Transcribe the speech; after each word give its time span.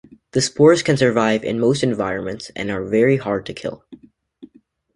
The 0.31 0.41
spores 0.41 0.81
can 0.81 0.97
survive 0.97 1.43
in 1.43 1.59
most 1.59 1.83
environments 1.83 2.49
and 2.55 2.71
are 2.71 2.83
very 2.83 3.17
hard 3.17 3.45
to 3.45 3.53
kill. 3.53 3.85